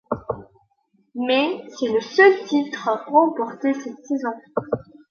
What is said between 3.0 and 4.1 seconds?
remporté cette